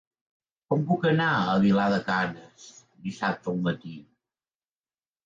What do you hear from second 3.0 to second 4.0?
dissabte al matí?